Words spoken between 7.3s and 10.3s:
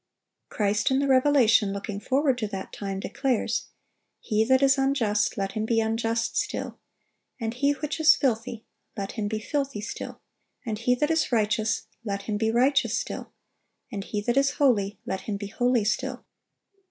and he which is filthy, let him be filthy still: